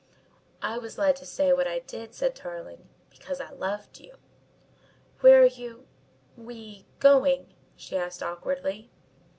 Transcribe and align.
"I 0.63 0.79
was 0.79 0.97
led 0.97 1.15
to 1.17 1.27
say 1.27 1.53
what 1.53 1.67
I 1.67 1.77
did," 1.77 2.15
said 2.15 2.33
Tarling, 2.35 2.89
"because 3.11 3.39
I 3.39 3.51
loved 3.51 3.99
you." 3.99 4.15
"Where 5.19 5.43
are 5.43 5.45
you 5.45 5.85
we 6.35 6.87
going?" 6.99 7.53
she 7.75 7.95
asked 7.95 8.23
awkwardly. 8.23 8.89